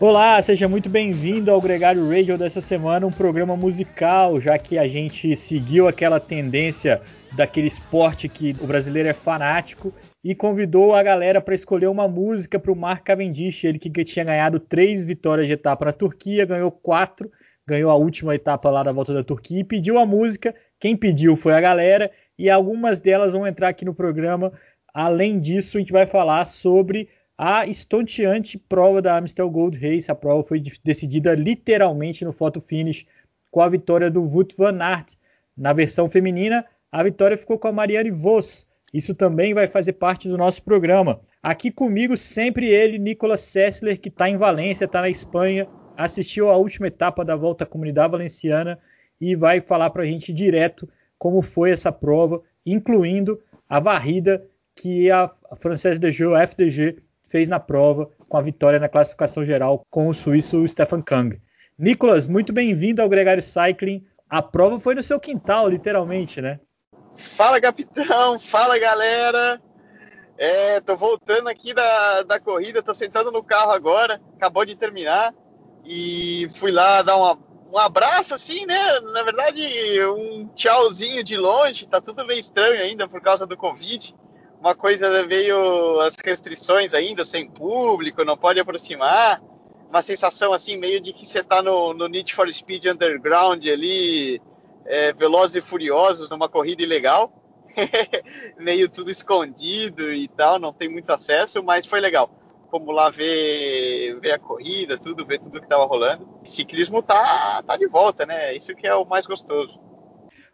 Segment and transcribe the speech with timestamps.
[0.00, 4.86] Olá, seja muito bem-vindo ao Gregário Radio dessa semana, um programa musical, já que a
[4.86, 7.02] gente seguiu aquela tendência
[7.34, 9.92] daquele esporte que o brasileiro é fanático
[10.22, 14.24] e convidou a galera para escolher uma música para o Mark Cavendish, ele que tinha
[14.24, 17.28] ganhado três vitórias de etapa na Turquia, ganhou quatro,
[17.66, 20.54] ganhou a última etapa lá da volta da Turquia e pediu a música.
[20.78, 22.08] Quem pediu foi a galera
[22.38, 24.52] e algumas delas vão entrar aqui no programa.
[24.94, 30.10] Além disso, a gente vai falar sobre a estonteante prova da Amstel Gold Race.
[30.10, 33.06] A prova foi decidida literalmente no photo finish
[33.48, 35.14] com a vitória do Wout van Aert.
[35.56, 38.66] Na versão feminina, a vitória ficou com a Marianne Vos.
[38.92, 41.20] Isso também vai fazer parte do nosso programa.
[41.40, 46.56] Aqui comigo sempre ele, Nicolas Sessler, que está em Valência, está na Espanha, assistiu a
[46.56, 48.78] última etapa da Volta à Comunidade Valenciana
[49.20, 54.44] e vai falar para a gente direto como foi essa prova, incluindo a varrida
[54.74, 56.98] que a Française de a FDG,
[57.28, 61.40] fez na prova com a vitória na classificação geral com o suíço Stefan Kang.
[61.78, 64.04] Nicolas, muito bem-vindo ao Gregário Cycling.
[64.28, 66.58] A prova foi no seu quintal, literalmente, né?
[67.14, 68.38] Fala, capitão!
[68.38, 69.60] Fala, galera!
[70.36, 75.34] É, tô voltando aqui da, da corrida, tô sentando no carro agora, acabou de terminar
[75.84, 77.38] e fui lá dar uma,
[77.72, 79.00] um abraço assim, né?
[79.00, 79.60] Na verdade,
[80.04, 84.14] um tchauzinho de longe, tá tudo meio estranho ainda por causa do Covid
[84.60, 89.40] uma coisa veio as restrições ainda, sem público, não pode aproximar.
[89.88, 94.42] Uma sensação assim, meio de que você está no, no Need for Speed Underground ali,
[94.84, 97.32] é, Velozes e Furiosos, numa corrida ilegal.
[98.58, 102.28] meio tudo escondido e tal, não tem muito acesso, mas foi legal.
[102.70, 106.28] Como lá ver, ver a corrida, tudo, ver tudo que estava rolando.
[106.44, 108.54] ciclismo tá, tá de volta, né?
[108.54, 109.80] Isso que é o mais gostoso.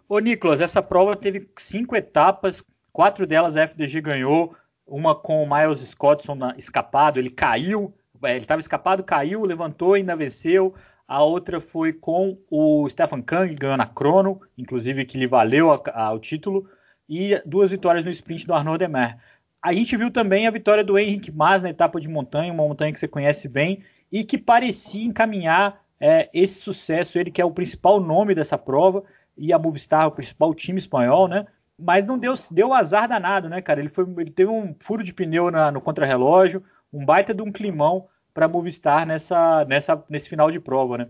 [0.09, 2.63] Ô Nicolas, essa prova teve cinco etapas,
[2.95, 4.55] Quatro delas a FDG ganhou,
[4.87, 9.97] uma com o Miles Scottson na, escapado, ele caiu, é, ele estava escapado, caiu, levantou
[9.97, 10.73] e ainda venceu.
[11.09, 15.83] A outra foi com o Stefan Kang, ganhando a crono, inclusive que lhe valeu a,
[15.93, 16.69] a, o título.
[17.09, 19.19] E duas vitórias no sprint do Arnaud Demer.
[19.61, 22.93] A gente viu também a vitória do Henrique Mas na etapa de montanha, uma montanha
[22.93, 27.19] que você conhece bem, e que parecia encaminhar é, esse sucesso.
[27.19, 29.03] Ele que é o principal nome dessa prova,
[29.37, 31.45] e a Movistar, o principal time espanhol, né?
[31.79, 33.81] Mas não deu, deu azar danado, né, cara?
[33.81, 36.63] Ele, foi, ele teve um furo de pneu na, no contrarrelógio,
[36.93, 41.09] um baita de um climão para Movistar nessa, nessa, nesse final de prova, né?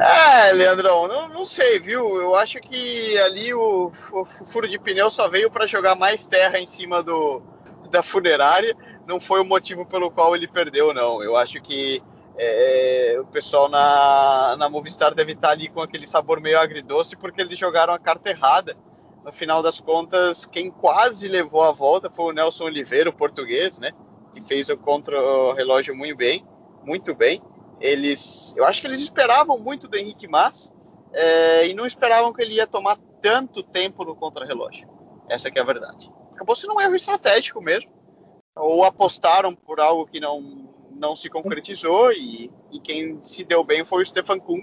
[0.00, 2.16] É, Leandrão, não, não sei, viu?
[2.20, 6.58] Eu acho que ali o, o furo de pneu só veio para jogar mais terra
[6.58, 7.42] em cima do,
[7.90, 8.74] da funerária,
[9.06, 11.22] não foi o motivo pelo qual ele perdeu, não.
[11.22, 12.02] Eu acho que
[12.36, 17.40] é, o pessoal na, na Movistar deve estar ali com aquele sabor meio agridoce porque
[17.40, 18.76] eles jogaram a carta errada
[19.24, 23.78] no final das contas, quem quase levou a volta foi o Nelson Oliveira, o português,
[23.78, 23.92] né?
[24.32, 26.44] Que fez o contra-relógio muito bem,
[26.82, 27.42] muito bem.
[27.80, 30.72] Eles, eu acho que eles esperavam muito do Henrique Mas
[31.12, 34.88] é, e não esperavam que ele ia tomar tanto tempo no contra-relógio.
[35.28, 36.10] Essa é a verdade.
[36.32, 37.90] Acabou sendo um erro estratégico mesmo.
[38.56, 43.84] Ou apostaram por algo que não, não se concretizou e, e quem se deu bem
[43.84, 44.62] foi o Stefan Kung,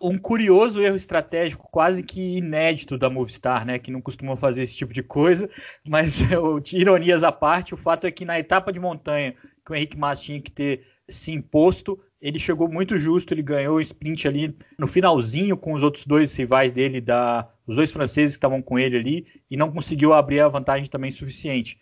[0.00, 4.74] um curioso erro estratégico quase que inédito da Movistar, né, que não costuma fazer esse
[4.74, 5.48] tipo de coisa,
[5.86, 6.20] mas
[6.72, 9.34] ironias à parte, o fato é que na etapa de montanha
[9.64, 13.76] que o Henrique Mas tinha que ter se imposto, ele chegou muito justo, ele ganhou
[13.76, 18.34] o sprint ali no finalzinho com os outros dois rivais dele, da, os dois franceses
[18.34, 21.78] que estavam com ele ali, e não conseguiu abrir a vantagem também suficiente.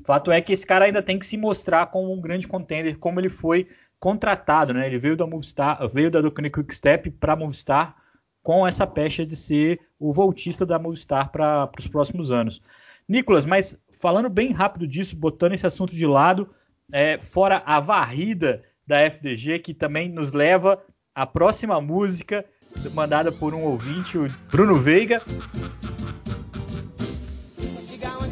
[0.00, 2.98] O fato é que esse cara ainda tem que se mostrar como um grande contender,
[2.98, 3.68] como ele foi
[3.98, 4.86] contratado, né?
[4.86, 7.96] Ele veio da Movistar, veio da Ducati Quickstep para Movistar
[8.42, 12.60] com essa pecha de ser o voltista da Movistar para os próximos anos.
[13.08, 16.48] Nicolas, mas falando bem rápido disso, botando esse assunto de lado,
[16.92, 20.82] é, fora a varrida da FDG, que também nos leva
[21.14, 22.44] à próxima música
[22.92, 25.22] mandada por um ouvinte, o Bruno Veiga.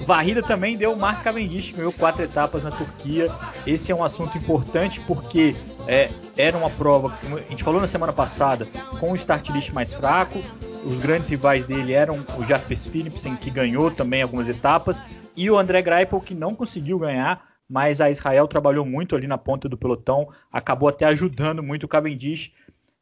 [0.05, 3.29] Varrida também deu o Cavendish, ganhou quatro etapas na Turquia.
[3.67, 5.55] Esse é um assunto importante porque
[5.87, 8.67] é, era uma prova, como a gente falou na semana passada,
[8.99, 10.41] com o start list mais fraco.
[10.85, 15.05] Os grandes rivais dele eram o Jasper Philipsen, que ganhou também algumas etapas,
[15.37, 19.39] e o André Greipel, que não conseguiu ganhar, mas a Israel trabalhou muito ali na
[19.39, 22.53] ponta do pelotão, acabou até ajudando muito o Cavendish.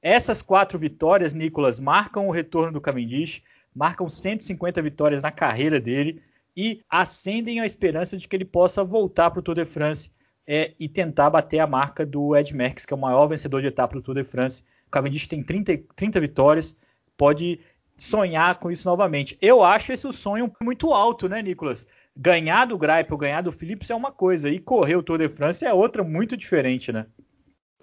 [0.03, 3.43] Essas quatro vitórias, Nicolas, marcam o retorno do Cavendish,
[3.75, 6.23] marcam 150 vitórias na carreira dele
[6.57, 10.11] e acendem a esperança de que ele possa voltar para o Tour de France
[10.47, 13.69] é, e tentar bater a marca do Ed Merckx, que é o maior vencedor de
[13.69, 14.63] etapa do Tour de France.
[14.87, 16.77] O Cavendish tem 30, 30 vitórias,
[17.17, 17.61] pode
[17.97, 19.39] sonhar com isso novamente.
[19.41, 21.87] Eu acho esse sonho muito alto, né, Nicolas?
[22.17, 25.65] Ganhar do Greipel, ganhar do Philips é uma coisa, e correr o Tour de France
[25.65, 27.07] é outra muito diferente, né?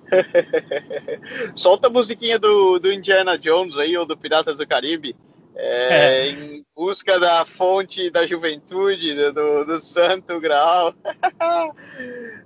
[1.56, 5.16] Solta a musiquinha do, do Indiana Jones aí, ou do Piratas do Caribe.
[5.60, 6.30] É, é.
[6.30, 10.94] Em busca da fonte da juventude, do, do Santo Graal.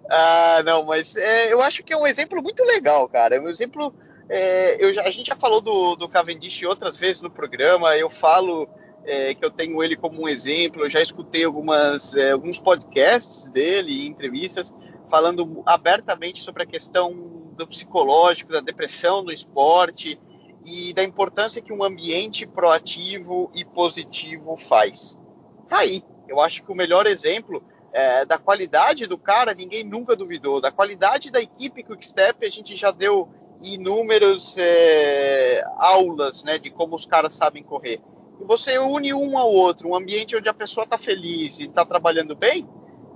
[0.09, 3.35] ah, não, mas é, eu acho que é um exemplo muito legal, cara.
[3.35, 3.93] É um exemplo.
[4.29, 7.97] É, eu a gente já falou do, do Cavendish outras vezes no programa.
[7.97, 8.69] Eu falo
[9.03, 10.85] é, que eu tenho ele como um exemplo.
[10.85, 14.73] Eu já escutei algumas, é, alguns podcasts dele, entrevistas,
[15.09, 17.13] falando abertamente sobre a questão
[17.57, 20.17] do psicológico, da depressão no esporte
[20.65, 25.19] e da importância que um ambiente proativo e positivo faz.
[25.67, 26.03] Tá aí.
[26.27, 30.61] Eu acho que o melhor exemplo é, da qualidade do cara, ninguém nunca duvidou.
[30.61, 33.29] Da qualidade da equipe Quickstep, a gente já deu
[33.61, 38.01] inúmeras é, aulas né, de como os caras sabem correr.
[38.39, 41.85] E você une um ao outro, um ambiente onde a pessoa está feliz e está
[41.85, 42.67] trabalhando bem,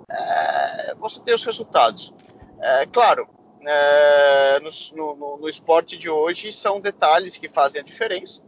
[0.09, 2.13] é, você tem os resultados.
[2.61, 3.27] É, claro,
[3.67, 8.41] é, no, no, no, esporte de hoje são detalhes que fazem a diferença.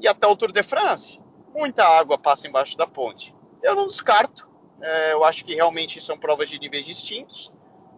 [0.00, 1.20] E até o Tour de France,
[1.54, 3.34] muita água passa embaixo da ponte.
[3.62, 4.48] Eu não descarto,
[4.80, 7.52] é, eu acho que realmente são provas de níveis distintos,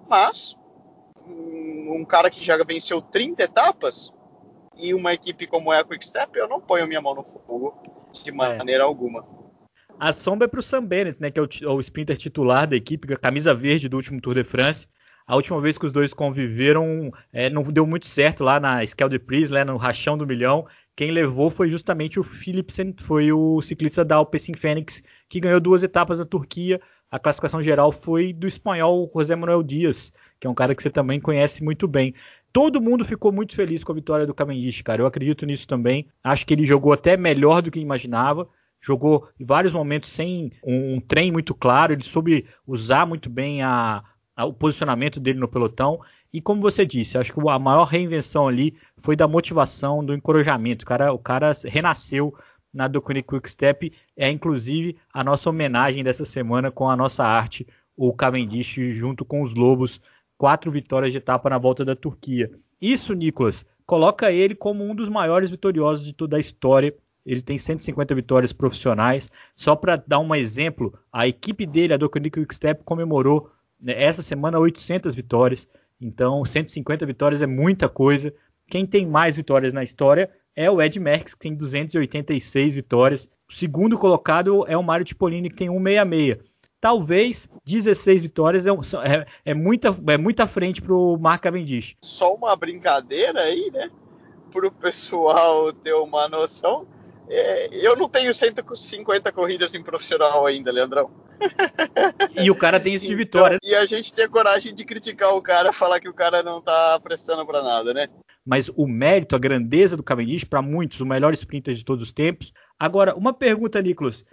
[0.09, 0.57] mas
[1.27, 4.13] um, um cara que já venceu 30 etapas
[4.77, 7.81] e uma equipe como é a Quickstep, eu não ponho minha mão no fogo
[8.13, 8.33] de é.
[8.33, 8.87] maneira é.
[8.87, 9.25] alguma.
[9.99, 12.77] A sombra é para o Sam Bennett, né, que é o, o sprinter titular da
[12.77, 14.89] equipe, a camisa verde do último Tour de France.
[15.27, 19.11] A última vez que os dois conviveram, é, não deu muito certo lá na Scale
[19.11, 20.67] de Pris, né, no rachão do milhão.
[20.95, 25.83] Quem levou foi justamente o Philipsen, foi o ciclista da Alpecin Fênix, que ganhou duas
[25.83, 26.79] etapas na Turquia.
[27.11, 30.91] A classificação geral foi do espanhol José Manuel Dias, que é um cara que você
[30.91, 32.15] também conhece muito bem.
[32.53, 35.01] Todo mundo ficou muito feliz com a vitória do Cavendish, cara.
[35.01, 36.07] Eu acredito nisso também.
[36.23, 38.47] Acho que ele jogou até melhor do que imaginava
[38.85, 43.63] jogou em vários momentos sem um, um trem muito claro, ele soube usar muito bem
[43.63, 44.05] a,
[44.43, 46.01] o posicionamento dele no pelotão.
[46.33, 50.85] E como você disse, acho que a maior reinvenção ali foi da motivação, do encorajamento.
[50.85, 52.35] O cara, o cara renasceu
[52.73, 53.93] na Dokuni Quick Step.
[54.17, 57.65] É inclusive a nossa homenagem dessa semana com a nossa arte,
[57.97, 60.01] o Cavendish junto com os Lobos.
[60.37, 62.51] Quatro vitórias de etapa na volta da Turquia.
[62.83, 66.93] Isso, Nicolas, coloca ele como um dos maiores vitoriosos de toda a história.
[67.25, 69.31] Ele tem 150 vitórias profissionais.
[69.55, 73.49] Só para dar um exemplo, a equipe dele, a Dokuni Quick Step, comemorou
[73.87, 75.69] essa semana 800 vitórias.
[76.01, 78.35] Então, 150 vitórias é muita coisa.
[78.69, 83.29] Quem tem mais vitórias na história é o Ed Merckx, que tem 286 vitórias.
[83.49, 86.39] O segundo colocado é o Mário Tipolini, que tem 166.
[86.81, 91.97] Talvez 16 vitórias é, é, é muita, é muita frente para o Mark Cavendish.
[92.03, 93.91] Só uma brincadeira aí, né?
[94.53, 96.87] Para o pessoal ter uma noção.
[97.29, 101.11] É, eu não tenho 150 corridas em profissional ainda, Leandrão.
[102.37, 103.59] E o cara tem isso de vitória.
[103.63, 106.43] Então, e a gente tem a coragem de criticar o cara, falar que o cara
[106.43, 108.09] não tá prestando para nada, né?
[108.45, 112.13] Mas o mérito, a grandeza do Cavendish, para muitos, o melhor sprinter de todos os
[112.13, 112.53] tempos.
[112.79, 114.25] Agora, uma pergunta, Nicolas.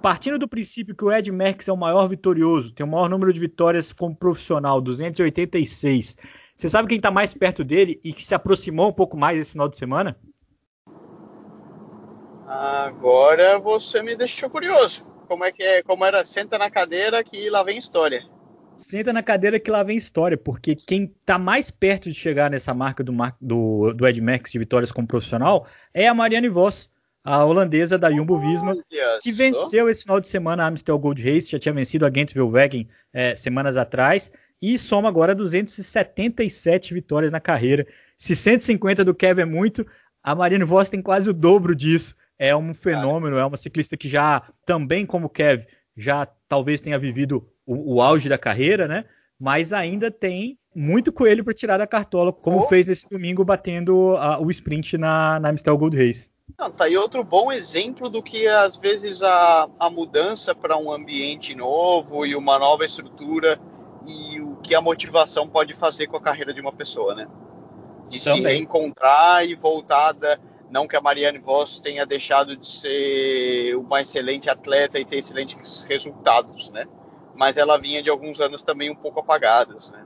[0.00, 3.32] Partindo do princípio que o Ed Merckx é o maior vitorioso, tem o maior número
[3.32, 6.16] de vitórias como profissional, 286.
[6.56, 9.52] Você sabe quem está mais perto dele e que se aproximou um pouco mais esse
[9.52, 10.16] final de semana?
[12.46, 15.04] Agora você me deixou curioso.
[15.26, 15.82] Como é que é?
[15.82, 16.24] Como era?
[16.24, 18.22] Senta na cadeira que lá vem história.
[18.76, 22.72] Senta na cadeira que lá vem história, porque quem está mais perto de chegar nessa
[22.72, 26.88] marca do, do, do Ed Max de vitórias como profissional é a Marianne Voss,
[27.24, 28.76] a holandesa da Jumbo Visma,
[29.22, 32.36] que venceu esse final de semana a Amstel Gold Race, já tinha vencido a Gent
[32.36, 34.30] Wevelgem é, semanas atrás,
[34.62, 37.86] e soma agora 277 vitórias na carreira.
[38.16, 39.86] Se 150 do Kevin é muito,
[40.22, 44.08] a Marianne Voss tem quase o dobro disso é um fenômeno, é uma ciclista que
[44.08, 45.64] já, também como o Kev,
[45.96, 49.04] já talvez tenha vivido o, o auge da carreira, né?
[49.38, 52.68] Mas ainda tem muito coelho para tirar da cartola, como oh.
[52.68, 56.30] fez nesse domingo batendo a, o sprint na, na Amstel Gold Race.
[56.58, 60.92] Não, tá aí outro bom exemplo do que às vezes a, a mudança para um
[60.92, 63.58] ambiente novo e uma nova estrutura
[64.06, 67.26] e o que a motivação pode fazer com a carreira de uma pessoa, né?
[68.08, 68.42] De Também.
[68.42, 74.50] se reencontrar e voltada não que a Marianne Voss tenha deixado de ser uma excelente
[74.50, 76.86] atleta e ter excelentes resultados, né?
[77.34, 80.04] Mas ela vinha de alguns anos também um pouco apagados, né?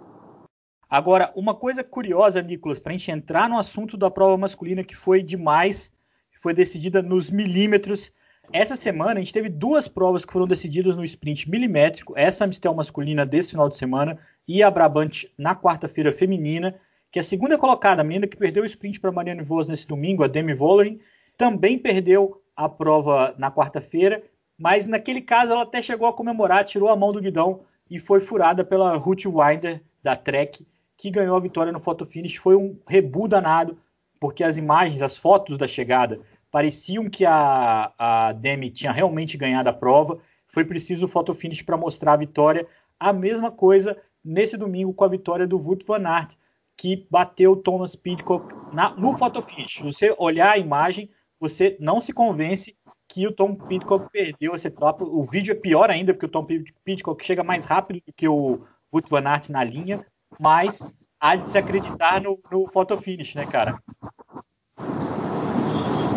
[0.89, 4.97] Agora, uma coisa curiosa, Nicolas, para a gente entrar no assunto da prova masculina que
[4.97, 5.93] foi demais,
[6.41, 8.11] foi decidida nos milímetros.
[8.53, 12.75] Essa semana a gente teve duas provas que foram decididas no sprint milimétrico, essa Amistel
[12.75, 18.03] masculina desse final de semana e a Brabant na quarta-feira feminina que a segunda colocada,
[18.03, 21.01] a menina que perdeu o sprint para Marianne Vos nesse domingo, a Demi Vollering,
[21.37, 24.23] também perdeu a prova na quarta-feira,
[24.59, 28.21] mas naquele caso ela até chegou a comemorar, tirou a mão do guidão e foi
[28.21, 32.37] furada pela Ruth Winder da Trek, que ganhou a vitória no photo finish.
[32.37, 33.79] Foi um rebu danado,
[34.21, 39.71] porque as imagens, as fotos da chegada pareciam que a, a Demi tinha realmente ganhado
[39.71, 40.19] a prova.
[40.47, 42.67] Foi preciso o photo finish para mostrar a vitória.
[42.99, 46.37] A mesma coisa nesse domingo com a vitória do Wout van Aert,
[46.81, 49.75] que bateu Thomas Pidcock na, no photo finish.
[49.75, 52.75] Se você olhar a imagem, você não se convence
[53.07, 55.05] que o Tom Pidcock perdeu essa etapa.
[55.05, 56.47] O vídeo é pior ainda, porque o Tom
[56.83, 60.07] Pidcock chega mais rápido do que o Wout van Aert na linha,
[60.39, 63.79] mas há de se acreditar no, no photo finish, né, cara?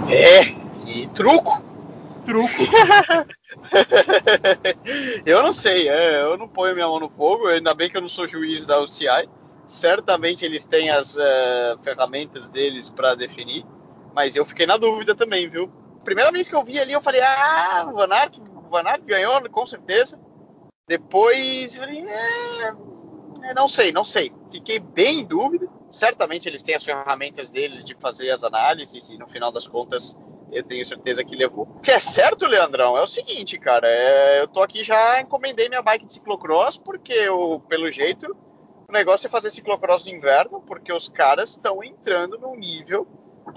[0.10, 0.44] É,
[0.90, 1.62] e truco.
[2.26, 2.64] Truco.
[5.26, 8.02] eu não sei, é, eu não ponho minha mão no fogo, ainda bem que eu
[8.02, 9.28] não sou juiz da UCI.
[9.66, 13.66] Certamente eles têm as uh, ferramentas deles para definir,
[14.14, 15.72] mas eu fiquei na dúvida também, viu?
[16.04, 19.04] Primeira vez que eu vi ali, eu falei, ah, o Van Aert, o Van Aert
[19.06, 20.20] ganhou, com certeza.
[20.86, 22.06] Depois, eu falei,
[23.44, 24.34] é, não sei, não sei.
[24.52, 25.68] Fiquei bem em dúvida.
[25.90, 30.18] Certamente eles têm as ferramentas deles de fazer as análises e no final das contas
[30.52, 31.64] eu tenho certeza que levou.
[31.64, 33.88] O que é certo, Leandrão, é o seguinte, cara.
[33.88, 38.36] É, eu tô aqui já encomendei minha bike de ciclocross porque eu, pelo jeito
[38.94, 43.08] o negócio é fazer ciclocross no inverno porque os caras estão entrando num nível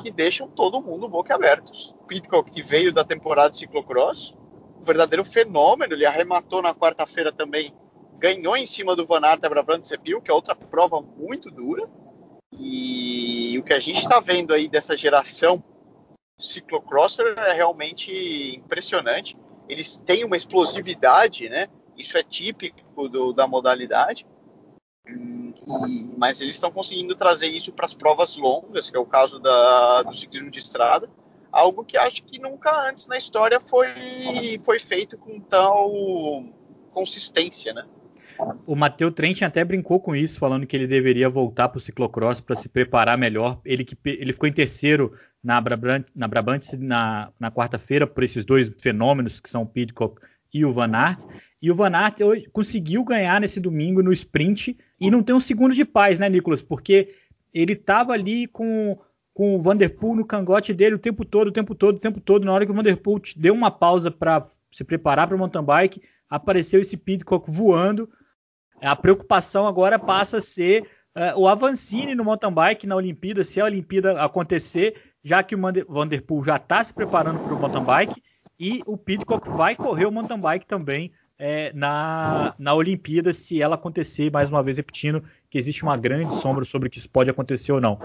[0.00, 1.94] que deixam todo mundo boca abertos.
[2.08, 4.34] Pitcock que veio da temporada de ciclocross,
[4.80, 5.92] um verdadeiro fenômeno.
[5.92, 7.74] Ele arrematou na quarta-feira também,
[8.18, 11.86] ganhou em cima do Van Aert a Brabant Sepil, que é outra prova muito dura.
[12.58, 15.62] E o que a gente está vendo aí dessa geração
[16.40, 19.36] ciclocrosser é realmente impressionante.
[19.68, 21.68] Eles têm uma explosividade, né?
[21.94, 24.26] Isso é típico do, da modalidade.
[26.16, 30.02] Mas eles estão conseguindo trazer isso para as provas longas, que é o caso da,
[30.02, 31.08] do ciclismo de estrada,
[31.50, 36.44] algo que acho que nunca antes na história foi, foi feito com tal
[36.90, 37.84] consistência, né?
[38.66, 42.40] O Matheus Trent até brincou com isso, falando que ele deveria voltar para o ciclocross
[42.40, 43.60] para se preparar melhor.
[43.64, 48.44] Ele, que, ele ficou em terceiro na Brabant, na, Brabant, na, na quarta-feira por esses
[48.44, 50.20] dois fenômenos que são o Pidcock
[50.52, 51.24] e o Van Aert.
[51.60, 52.18] E o Van Aert
[52.52, 56.62] conseguiu ganhar nesse domingo no sprint e não tem um segundo de paz, né, Nicolas?
[56.62, 57.14] Porque
[57.52, 58.98] ele estava ali com,
[59.32, 62.44] com o Vanderpool no cangote dele o tempo todo, o tempo todo, o tempo todo.
[62.44, 66.02] Na hora que o Vanderpool deu uma pausa para se preparar para o mountain bike,
[66.28, 68.08] apareceu esse Pidcock voando.
[68.82, 70.82] A preocupação agora passa a ser
[71.16, 75.60] uh, o Avancini no mountain bike na Olimpíada, se a Olimpíada acontecer, já que o
[75.88, 78.22] Vanderpool já está se preparando para o mountain bike
[78.60, 83.74] e o Pidcock vai correr o mountain bike também é, na, na Olimpíada, se ela
[83.74, 87.72] acontecer, mais uma vez repetindo, que existe uma grande sombra sobre que isso pode acontecer
[87.72, 87.98] ou não.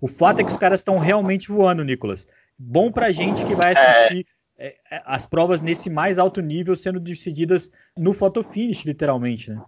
[0.00, 2.26] O fato é que os caras estão realmente voando, Nicolas.
[2.58, 7.00] Bom pra gente que vai assistir é, é, as provas nesse mais alto nível sendo
[7.00, 9.64] decididas no photo finish, literalmente, né?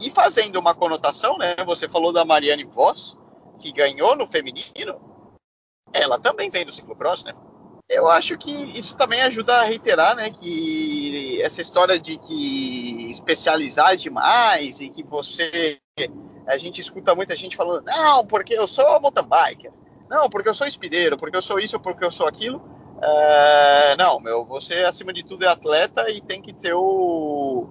[0.00, 1.54] E fazendo uma conotação, né?
[1.64, 3.16] Você falou da Mariane Voss,
[3.60, 5.00] que ganhou no feminino.
[5.92, 7.32] Ela também vem do ciclocross, né?
[7.88, 13.96] Eu acho que isso também ajuda a reiterar, né, que essa história de que especializar
[13.96, 15.78] demais e que você
[16.46, 19.72] a gente escuta muita gente falando, não, porque eu sou mountain biker,
[20.08, 22.62] não, porque eu sou espideiro, porque eu sou isso, porque eu sou aquilo.
[23.02, 27.68] É, não, meu, você acima de tudo é atleta e tem que ter o,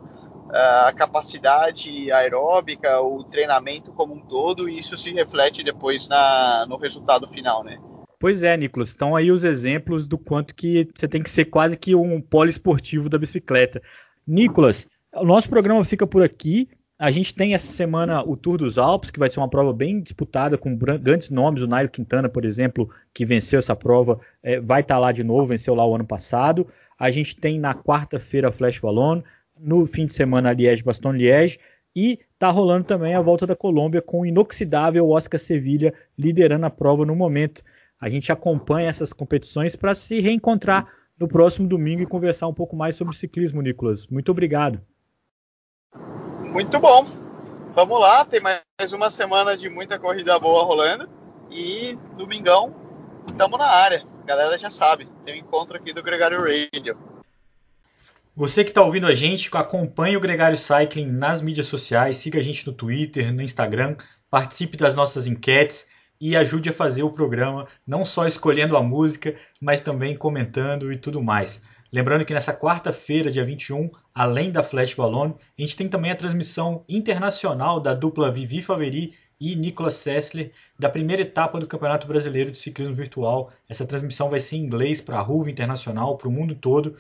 [0.51, 6.77] a capacidade aeróbica, o treinamento como um todo, e isso se reflete depois na, no
[6.77, 7.79] resultado final, né?
[8.24, 11.75] Pois é, Nicolas, estão aí os exemplos do quanto que você tem que ser quase
[11.77, 13.82] que um poliesportivo da bicicleta.
[14.25, 16.70] Nicolas, o nosso programa fica por aqui.
[16.98, 20.00] A gente tem essa semana o Tour dos Alpes, que vai ser uma prova bem
[20.00, 21.63] disputada com grandes nomes.
[21.63, 25.22] O Nairo Quintana, por exemplo, que venceu essa prova, é, vai estar tá lá de
[25.22, 26.65] novo, venceu lá o ano passado.
[26.98, 29.22] A gente tem na quarta-feira a Flash Wallon,
[29.60, 31.60] no fim de semana a Liège-Bastogne-Liège
[31.94, 36.70] e tá rolando também a volta da Colômbia com o inoxidável Oscar Sevilha liderando a
[36.70, 37.62] prova no momento.
[38.03, 42.75] A gente acompanha essas competições para se reencontrar no próximo domingo e conversar um pouco
[42.75, 44.07] mais sobre ciclismo, Nicolas.
[44.07, 44.81] Muito obrigado.
[46.51, 47.05] Muito bom.
[47.74, 51.10] Vamos lá, tem mais uma semana de muita corrida boa rolando
[51.50, 52.75] e domingão
[53.25, 54.05] estamos na área.
[54.22, 56.98] A galera já sabe, tem um encontro aqui do Gregário Radio.
[58.36, 62.43] Você que está ouvindo a gente, acompanhe o Gregário Cycling nas mídias sociais, siga a
[62.43, 63.95] gente no Twitter, no Instagram,
[64.29, 65.92] participe das nossas enquetes
[66.25, 70.98] e ajude a fazer o programa, não só escolhendo a música, mas também comentando e
[70.98, 71.62] tudo mais.
[71.92, 76.15] Lembrando que nessa quarta-feira, dia 21, além da Flash Ballon, a gente tem também a
[76.15, 82.51] transmissão internacional da dupla Vivi Faveri e Nicolas Sessler da primeira etapa do Campeonato Brasileiro
[82.51, 83.51] de Ciclismo Virtual.
[83.68, 86.96] Essa transmissão vai ser em inglês para a Ruva Internacional, para o mundo todo.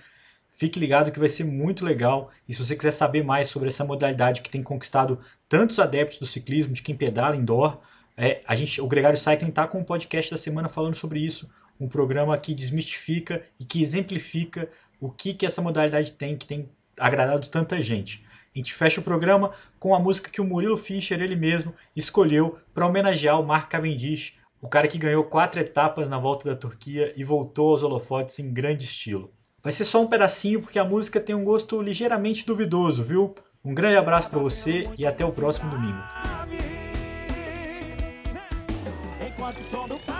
[0.51, 2.29] Fique ligado que vai ser muito legal.
[2.45, 6.27] E se você quiser saber mais sobre essa modalidade que tem conquistado tantos adeptos do
[6.27, 7.79] ciclismo, de quem pedala indoor,
[8.15, 11.49] é, a gente, o Gregário Cycling está com um podcast da semana falando sobre isso.
[11.79, 16.69] Um programa que desmistifica e que exemplifica o que, que essa modalidade tem, que tem
[16.97, 18.23] agradado tanta gente.
[18.55, 22.59] A gente fecha o programa com a música que o Murilo Fischer, ele mesmo, escolheu
[22.73, 27.11] para homenagear o Mark Cavendish, o cara que ganhou quatro etapas na volta da Turquia
[27.17, 29.33] e voltou aos holofotes em grande estilo.
[29.61, 33.33] Vai ser só um pedacinho porque a música tem um gosto ligeiramente duvidoso, viu?
[33.65, 36.62] Um grande abraço para você e até o próximo domingo
[39.43, 40.12] quanto som do